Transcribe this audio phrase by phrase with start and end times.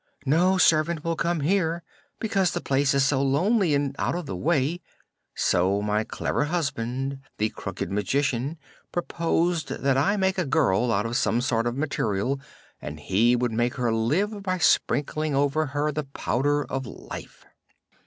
[0.25, 1.83] No servant will come here
[2.19, 4.81] because the place is so lonely and out of the way,
[5.35, 8.57] so my clever husband, the Crooked Magician,
[8.91, 12.39] proposed that I make a girl out of some sort of material
[12.81, 17.45] and he would make her live by sprinkling over her the Powder of Life.